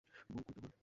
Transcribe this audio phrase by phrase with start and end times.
[0.29, 0.71] বউ কই তোমার?